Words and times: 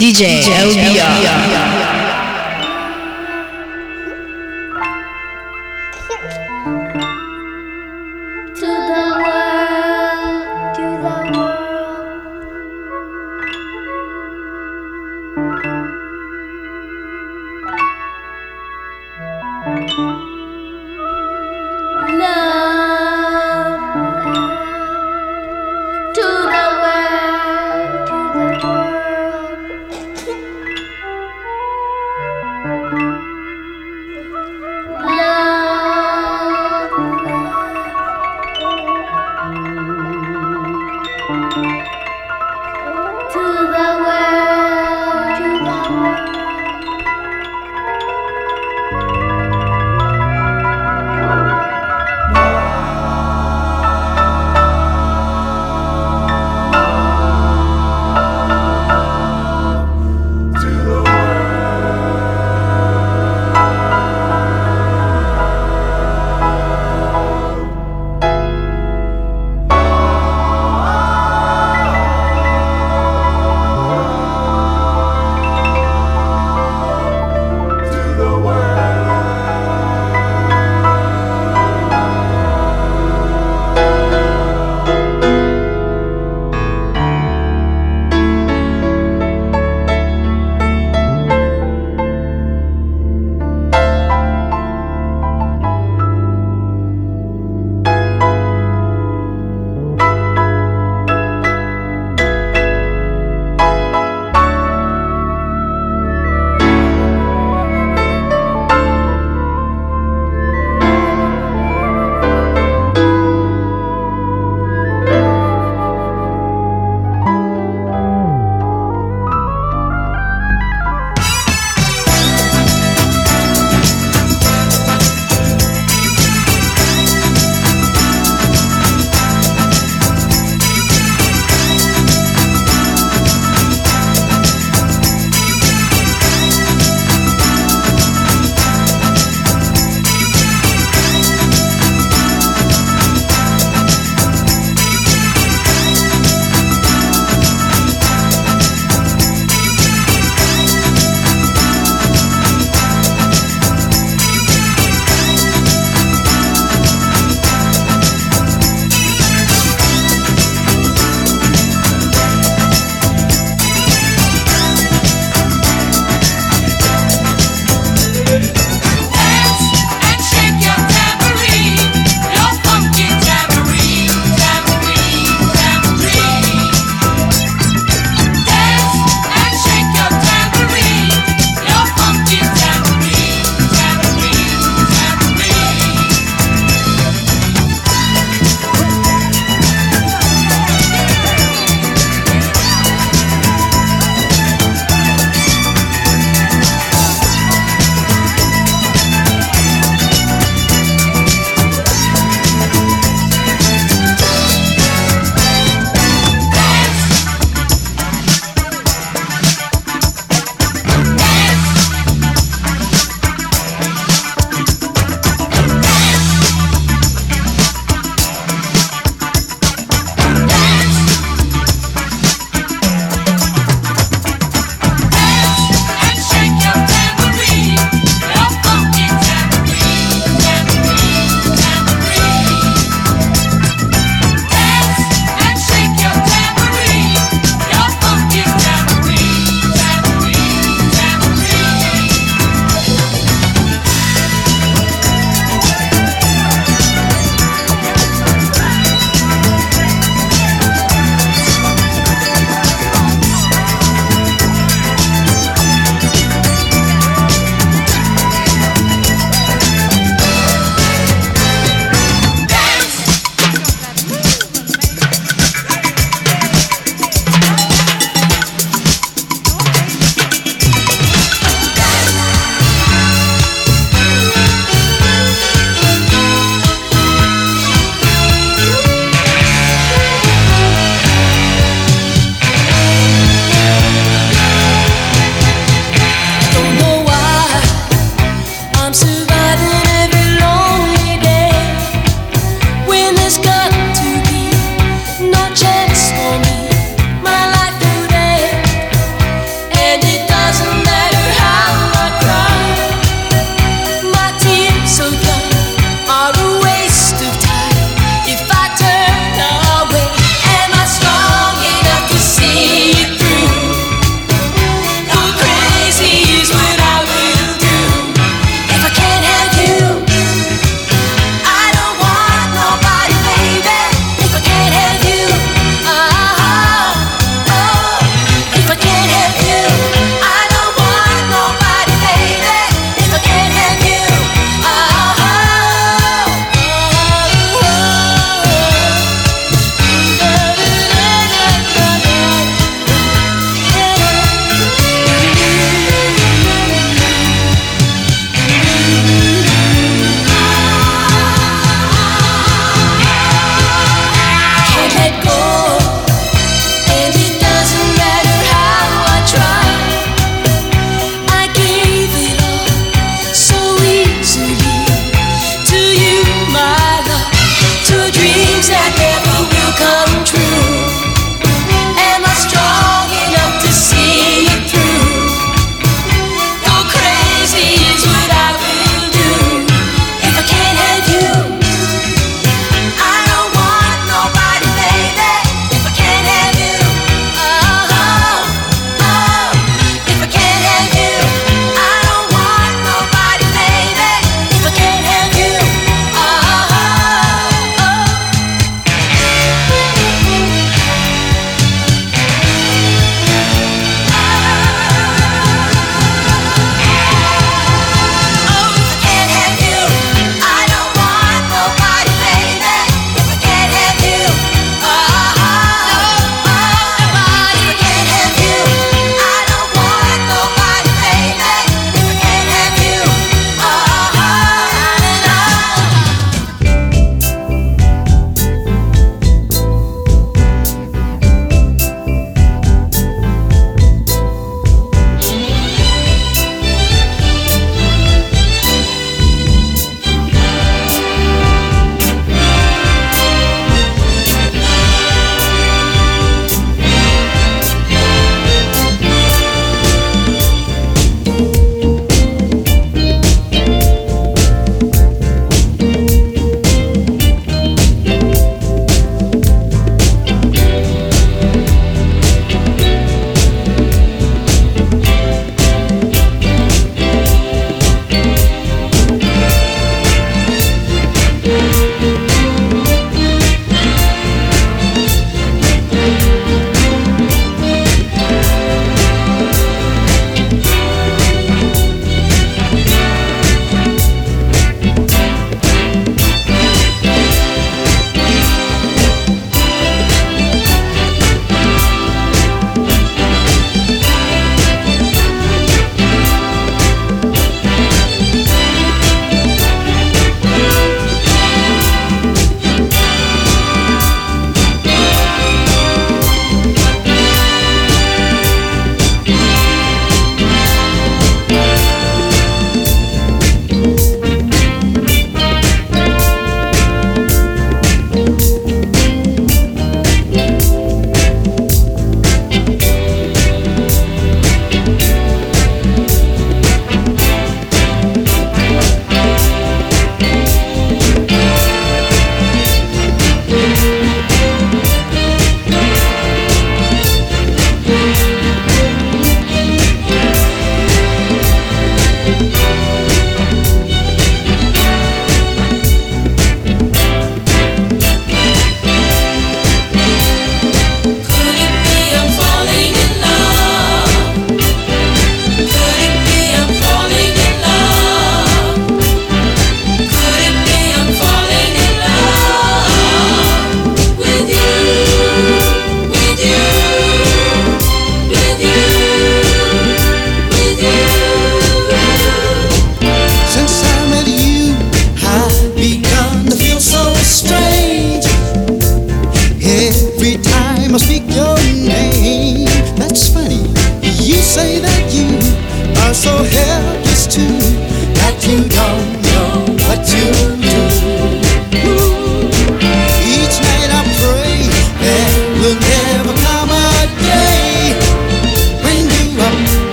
DJ 0.00 0.46
LBR. 0.46 1.48
To 1.50 1.57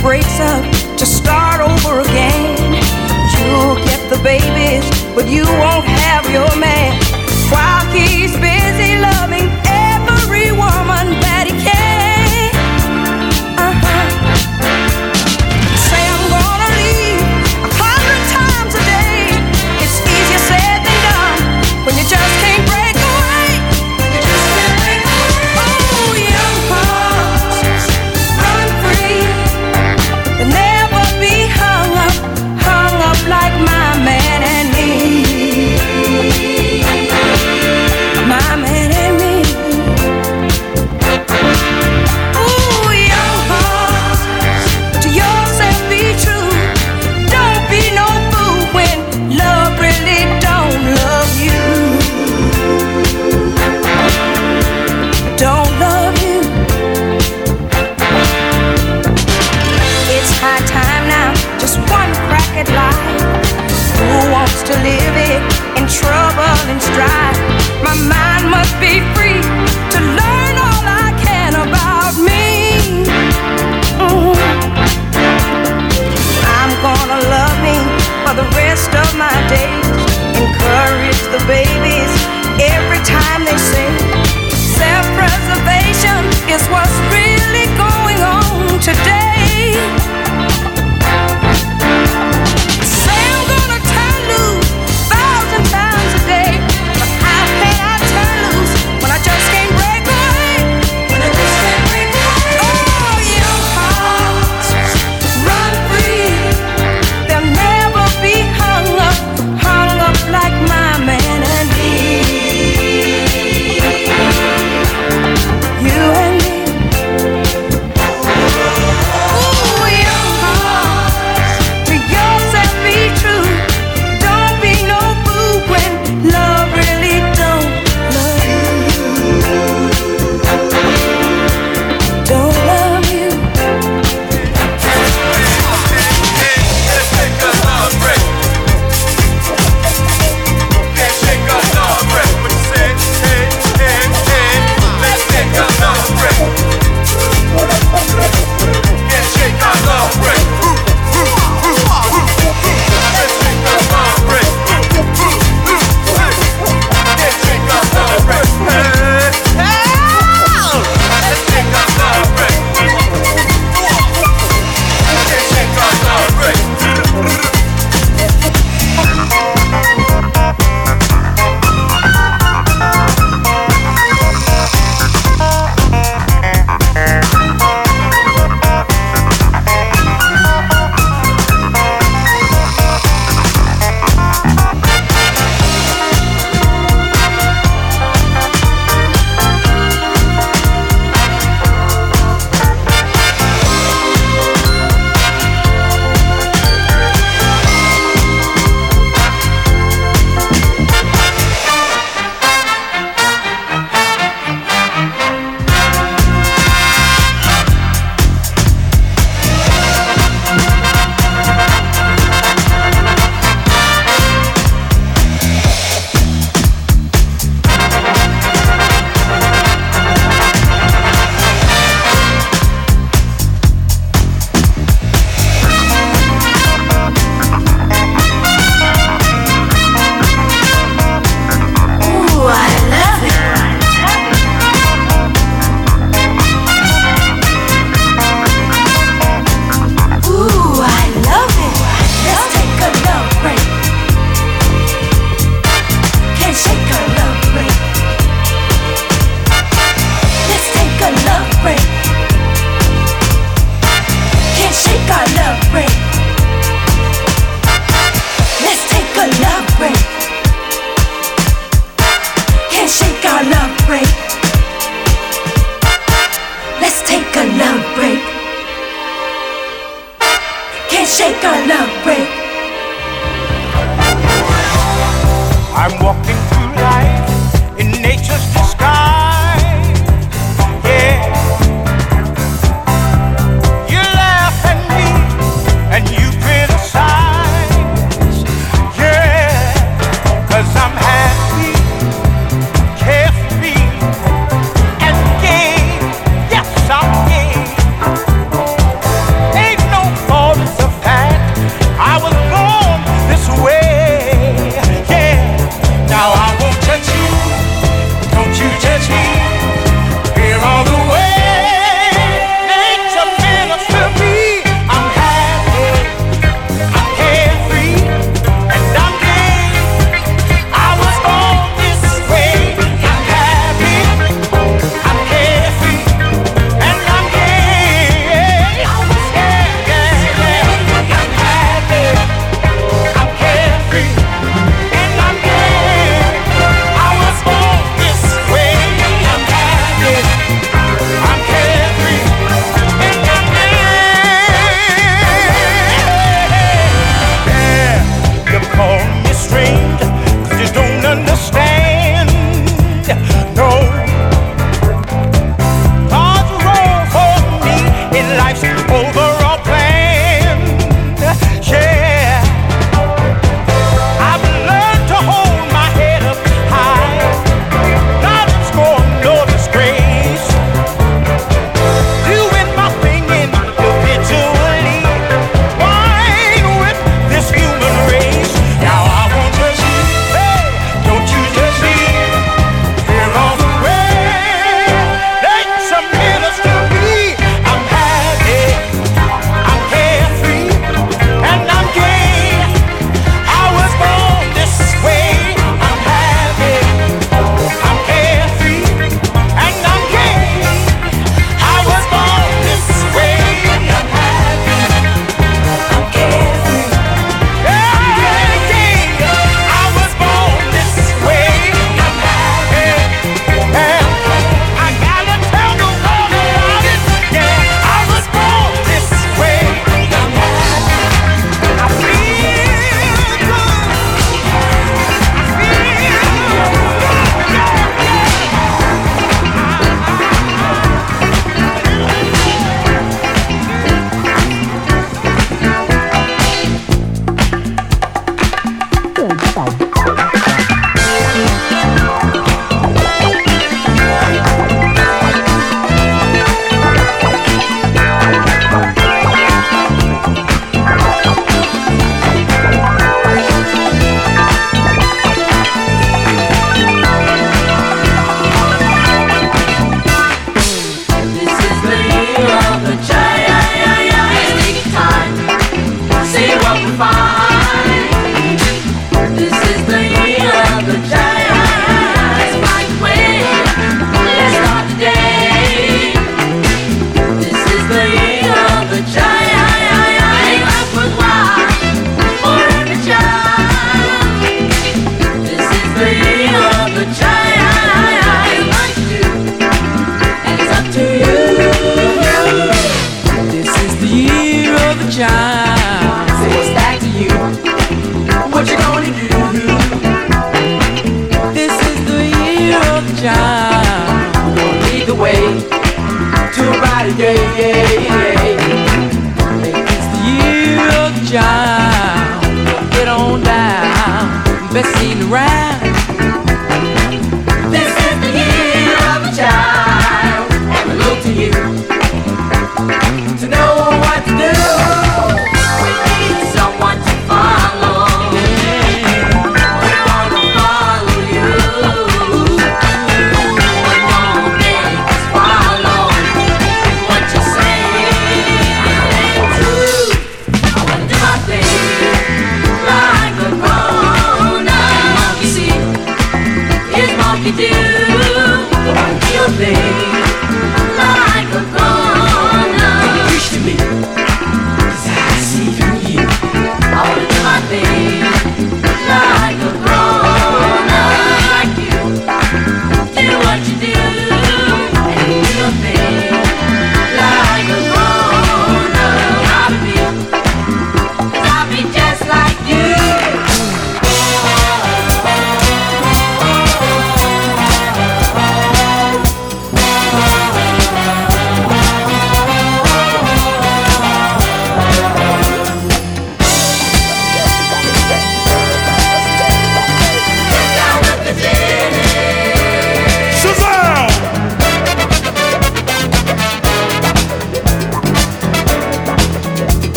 breaks 0.00 0.40
up 0.40 0.64
to 0.96 1.06
start 1.06 1.60
over 1.60 2.00
again. 2.00 2.74
You'll 3.38 3.76
get 3.84 4.00
the 4.10 4.20
babies, 4.22 4.84
but 5.14 5.28
you 5.28 5.44
won't 5.44 5.86
have 5.86 6.30
your 6.30 6.48
man. 6.56 6.77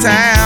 time. 0.00 0.37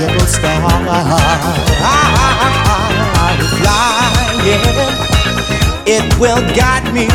magical 0.00 0.26
star. 0.26 0.60
I, 0.60 1.06
I, 1.78 2.50
I, 3.22 3.38
flying, 3.62 4.42
it 5.86 6.18
will 6.18 6.42
guide 6.56 6.92
me 6.92 7.06